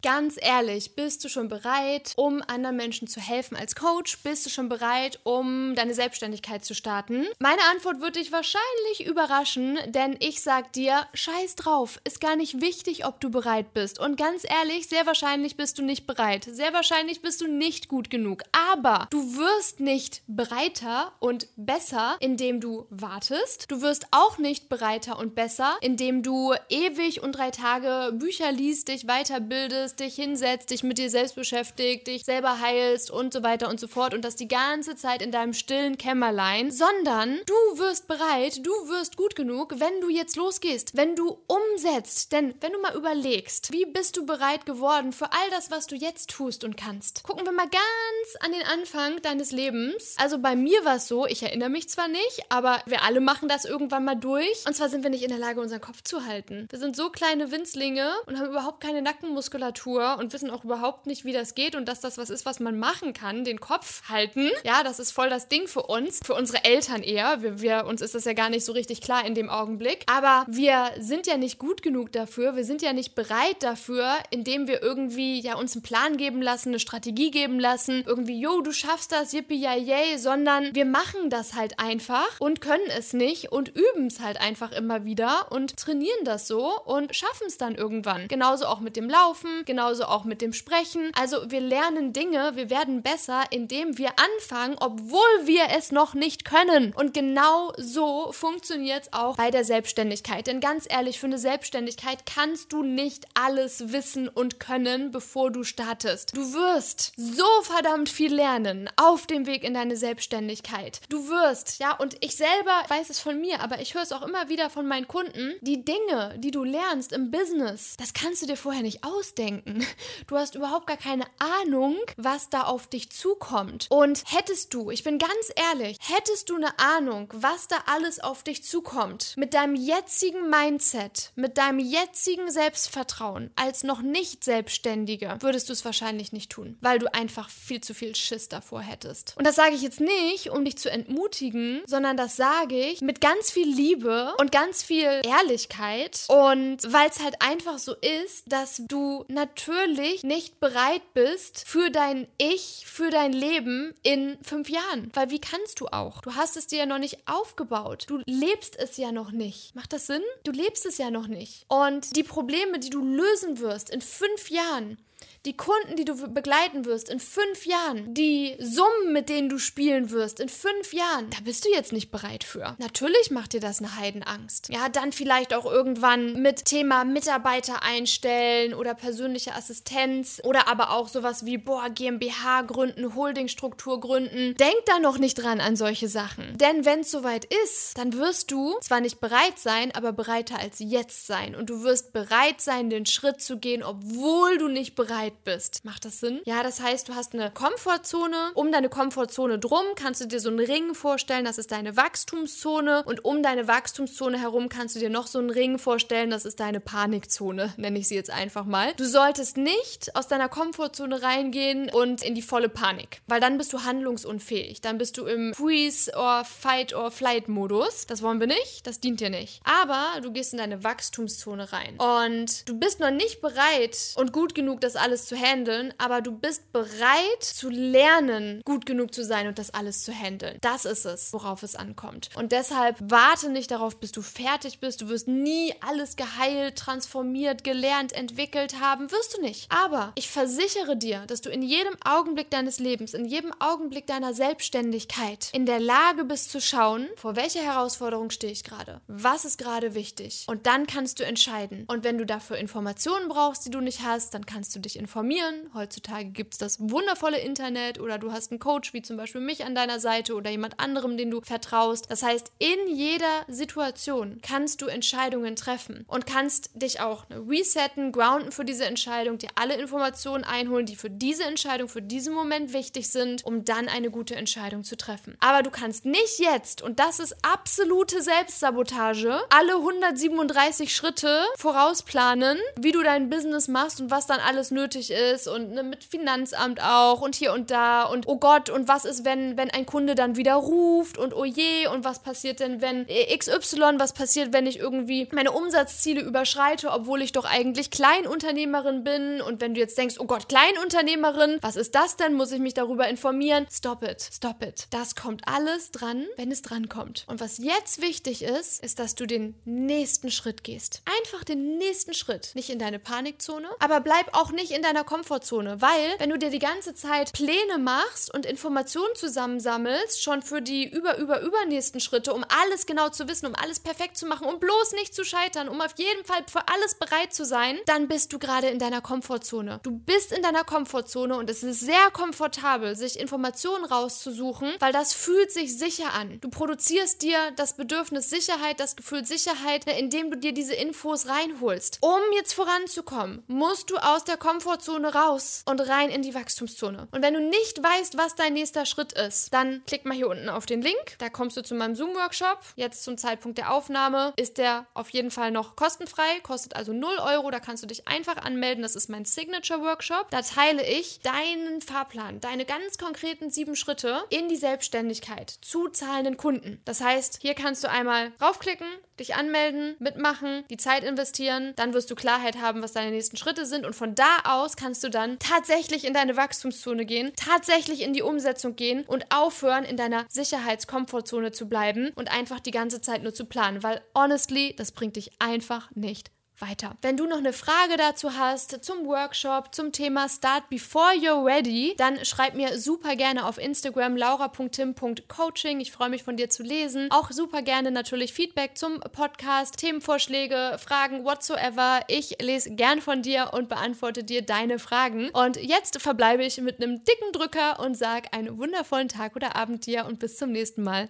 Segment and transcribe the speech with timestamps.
[0.00, 4.18] Ganz ehrlich, bist du schon bereit, um anderen Menschen zu helfen als Coach?
[4.22, 7.26] Bist du schon bereit, um deine Selbstständigkeit zu starten?
[7.40, 12.60] Meine Antwort wird dich wahrscheinlich überraschen, denn ich sag dir, scheiß drauf, ist gar nicht
[12.60, 13.98] wichtig, ob du bereit bist.
[13.98, 16.44] Und ganz ehrlich, sehr wahrscheinlich bist du nicht bereit.
[16.44, 18.44] Sehr wahrscheinlich bist du nicht gut genug.
[18.52, 23.68] Aber du wirst nicht bereiter und besser, indem du wartest.
[23.68, 28.86] Du wirst auch nicht bereiter und besser, indem du ewig und drei Tage Bücher liest,
[28.86, 33.42] dich weiterbildest meditierst, dich hinsetzt, dich mit dir selbst beschäftigt, dich selber heilst und so
[33.42, 37.78] weiter und so fort und das die ganze Zeit in deinem stillen Kämmerlein, sondern du
[37.78, 42.32] wirst bereit, du wirst gut genug, wenn du jetzt losgehst, wenn du umsetzt.
[42.32, 45.96] Denn wenn du mal überlegst, wie bist du bereit geworden für all das, was du
[45.96, 47.22] jetzt tust und kannst?
[47.22, 50.14] Gucken wir mal ganz an den Anfang deines Lebens.
[50.18, 53.48] Also bei mir war es so, ich erinnere mich zwar nicht, aber wir alle machen
[53.48, 54.66] das irgendwann mal durch.
[54.66, 56.66] Und zwar sind wir nicht in der Lage, unseren Kopf zu halten.
[56.70, 61.06] Wir sind so kleine Winzlinge und haben überhaupt keine Nackenmuskulatur Natur und wissen auch überhaupt
[61.06, 64.08] nicht, wie das geht und dass das was ist, was man machen kann, den Kopf
[64.08, 64.50] halten.
[64.64, 67.42] Ja, das ist voll das Ding für uns, für unsere Eltern eher.
[67.42, 70.04] Wir, wir, uns ist das ja gar nicht so richtig klar in dem Augenblick.
[70.06, 74.66] Aber wir sind ja nicht gut genug dafür, wir sind ja nicht bereit dafür, indem
[74.66, 78.72] wir irgendwie ja uns einen Plan geben lassen, eine Strategie geben lassen, irgendwie, yo, du
[78.72, 83.68] schaffst das, yippie yay, sondern wir machen das halt einfach und können es nicht und
[83.68, 88.28] üben es halt einfach immer wieder und trainieren das so und schaffen es dann irgendwann.
[88.28, 91.12] Genauso auch mit dem Laufen, genauso auch mit dem Sprechen.
[91.14, 96.44] Also wir lernen Dinge, wir werden besser, indem wir anfangen, obwohl wir es noch nicht
[96.44, 96.92] können.
[96.94, 100.48] Und genau so funktioniert es auch bei der Selbstständigkeit.
[100.48, 105.62] Denn ganz ehrlich, für eine Selbstständigkeit kannst du nicht alles wissen und können, bevor du
[105.62, 106.36] startest.
[106.36, 111.02] Du wirst so verdammt viel lernen auf dem Weg in deine Selbstständigkeit.
[111.10, 114.26] Du wirst, ja, und ich selber weiß es von mir, aber ich höre es auch
[114.26, 118.46] immer wieder von meinen Kunden, die Dinge, die du lernst im Business, das kannst du
[118.46, 119.86] dir vorher nicht ausdenken denken.
[120.26, 123.86] Du hast überhaupt gar keine Ahnung, was da auf dich zukommt.
[123.90, 128.42] Und hättest du, ich bin ganz ehrlich, hättest du eine Ahnung, was da alles auf
[128.42, 135.68] dich zukommt, mit deinem jetzigen Mindset, mit deinem jetzigen Selbstvertrauen als noch nicht Selbstständiger, würdest
[135.68, 139.34] du es wahrscheinlich nicht tun, weil du einfach viel zu viel Schiss davor hättest.
[139.36, 143.20] Und das sage ich jetzt nicht, um dich zu entmutigen, sondern das sage ich mit
[143.20, 148.82] ganz viel Liebe und ganz viel Ehrlichkeit und weil es halt einfach so ist, dass
[148.86, 155.10] du natürlich natürlich nicht bereit bist für dein Ich, für dein Leben in fünf Jahren.
[155.14, 156.20] Weil wie kannst du auch?
[156.20, 158.04] Du hast es dir ja noch nicht aufgebaut.
[158.08, 159.74] Du lebst es ja noch nicht.
[159.74, 160.22] Macht das Sinn?
[160.44, 161.64] Du lebst es ja noch nicht.
[161.68, 164.98] Und die Probleme, die du lösen wirst in fünf Jahren,
[165.46, 170.10] die Kunden, die du begleiten wirst in fünf Jahren, die Summen, mit denen du spielen
[170.10, 172.76] wirst in fünf Jahren, da bist du jetzt nicht bereit für.
[172.78, 174.68] Natürlich macht dir das eine Heidenangst.
[174.70, 181.08] Ja, dann vielleicht auch irgendwann mit Thema Mitarbeiter einstellen oder persönliche Assistenz oder aber auch
[181.08, 184.54] sowas wie, boah, GmbH gründen, Holdingstruktur gründen.
[184.54, 186.56] Denk da noch nicht dran an solche Sachen.
[186.58, 190.78] Denn wenn es soweit ist, dann wirst du zwar nicht bereit sein, aber bereiter als
[190.78, 191.54] jetzt sein.
[191.54, 195.84] Und du wirst bereit sein, den Schritt zu gehen, obwohl du nicht bereit bist.
[195.84, 196.40] Macht das Sinn?
[196.44, 198.52] Ja, das heißt, du hast eine Komfortzone.
[198.54, 203.04] Um deine Komfortzone drum kannst du dir so einen Ring vorstellen, das ist deine Wachstumszone.
[203.04, 206.60] Und um deine Wachstumszone herum kannst du dir noch so einen Ring vorstellen, das ist
[206.60, 208.92] deine Panikzone, nenne ich sie jetzt einfach mal.
[208.96, 213.72] Du solltest nicht aus deiner Komfortzone reingehen und in die volle Panik, weil dann bist
[213.72, 214.80] du handlungsunfähig.
[214.80, 218.06] Dann bist du im Freeze or Fight or Flight Modus.
[218.06, 219.60] Das wollen wir nicht, das dient dir nicht.
[219.64, 224.54] Aber du gehst in deine Wachstumszone rein und du bist noch nicht bereit und gut
[224.54, 229.48] genug, das alles zu handeln, aber du bist bereit zu lernen, gut genug zu sein
[229.48, 230.58] und das alles zu handeln.
[230.60, 232.30] Das ist es, worauf es ankommt.
[232.36, 235.00] Und deshalb warte nicht darauf, bis du fertig bist.
[235.00, 239.10] Du wirst nie alles geheilt, transformiert, gelernt, entwickelt haben.
[239.10, 239.70] Wirst du nicht.
[239.72, 244.34] Aber ich versichere dir, dass du in jedem Augenblick deines Lebens, in jedem Augenblick deiner
[244.34, 249.00] Selbstständigkeit in der Lage bist zu schauen, vor welcher Herausforderung stehe ich gerade?
[249.08, 250.44] Was ist gerade wichtig?
[250.46, 251.84] Und dann kannst du entscheiden.
[251.88, 255.07] Und wenn du dafür Informationen brauchst, die du nicht hast, dann kannst du dich informieren
[255.08, 255.70] informieren.
[255.72, 259.64] Heutzutage gibt es das wundervolle Internet oder du hast einen Coach wie zum Beispiel mich
[259.64, 262.10] an deiner Seite oder jemand anderem, den du vertraust.
[262.10, 268.52] Das heißt, in jeder Situation kannst du Entscheidungen treffen und kannst dich auch resetten, grounden
[268.52, 273.08] für diese Entscheidung, dir alle Informationen einholen, die für diese Entscheidung, für diesen Moment wichtig
[273.08, 275.38] sind, um dann eine gute Entscheidung zu treffen.
[275.40, 282.92] Aber du kannst nicht jetzt, und das ist absolute Selbstsabotage, alle 137 Schritte vorausplanen, wie
[282.92, 286.82] du dein Business machst und was dann alles nötig nötig ist und ne, mit Finanzamt
[286.82, 290.14] auch und hier und da und oh Gott, und was ist, wenn, wenn ein Kunde
[290.14, 294.66] dann wieder ruft und oh je, und was passiert denn, wenn XY, was passiert, wenn
[294.66, 299.96] ich irgendwie meine Umsatzziele überschreite, obwohl ich doch eigentlich Kleinunternehmerin bin und wenn du jetzt
[299.98, 302.34] denkst, oh Gott, Kleinunternehmerin, was ist das denn?
[302.34, 303.66] Muss ich mich darüber informieren?
[303.70, 304.86] Stop it, stop it.
[304.90, 307.24] Das kommt alles dran, wenn es dran kommt.
[307.28, 311.02] Und was jetzt wichtig ist, ist, dass du den nächsten Schritt gehst.
[311.20, 312.52] Einfach den nächsten Schritt.
[312.54, 316.48] Nicht in deine Panikzone, aber bleib auch nicht in deiner Komfortzone, weil wenn du dir
[316.50, 322.32] die ganze Zeit Pläne machst und Informationen zusammensammelst, schon für die über, über, übernächsten Schritte,
[322.32, 325.68] um alles genau zu wissen, um alles perfekt zu machen, um bloß nicht zu scheitern,
[325.68, 329.02] um auf jeden Fall für alles bereit zu sein, dann bist du gerade in deiner
[329.02, 329.80] Komfortzone.
[329.82, 335.12] Du bist in deiner Komfortzone und es ist sehr komfortabel, sich Informationen rauszusuchen, weil das
[335.12, 336.40] fühlt sich sicher an.
[336.40, 341.98] Du produzierst dir das Bedürfnis Sicherheit, das Gefühl Sicherheit, indem du dir diese Infos reinholst.
[342.00, 344.38] Um jetzt voranzukommen, musst du aus der
[344.78, 347.08] Komfortzone raus und rein in die Wachstumszone.
[347.10, 350.48] Und wenn du nicht weißt, was dein nächster Schritt ist, dann klick mal hier unten
[350.48, 351.16] auf den Link.
[351.18, 352.60] Da kommst du zu meinem Zoom-Workshop.
[352.76, 357.18] Jetzt zum Zeitpunkt der Aufnahme ist der auf jeden Fall noch kostenfrei, kostet also 0
[357.18, 357.50] Euro.
[357.50, 358.82] Da kannst du dich einfach anmelden.
[358.82, 360.30] Das ist mein Signature-Workshop.
[360.30, 366.36] Da teile ich deinen Fahrplan, deine ganz konkreten sieben Schritte in die Selbstständigkeit zu zahlenden
[366.36, 366.80] Kunden.
[366.84, 368.86] Das heißt, hier kannst du einmal raufklicken,
[369.18, 373.66] dich anmelden, mitmachen, die Zeit investieren, dann wirst du Klarheit haben, was deine nächsten Schritte
[373.66, 378.12] sind und von da aus kannst du dann tatsächlich in deine Wachstumszone gehen, tatsächlich in
[378.12, 383.22] die Umsetzung gehen und aufhören, in deiner Sicherheitskomfortzone zu bleiben und einfach die ganze Zeit
[383.22, 386.30] nur zu planen, weil honestly, das bringt dich einfach nicht
[386.60, 386.96] weiter.
[387.02, 391.94] Wenn du noch eine Frage dazu hast zum Workshop, zum Thema Start Before You're Ready,
[391.96, 395.80] dann schreib mir super gerne auf Instagram laura.tim.coaching.
[395.80, 397.10] Ich freue mich von dir zu lesen.
[397.10, 402.00] Auch super gerne natürlich Feedback zum Podcast, Themenvorschläge, Fragen, whatsoever.
[402.08, 405.30] Ich lese gern von dir und beantworte dir deine Fragen.
[405.30, 409.86] Und jetzt verbleibe ich mit einem dicken Drücker und sage einen wundervollen Tag oder Abend
[409.86, 411.06] dir und bis zum nächsten Mal.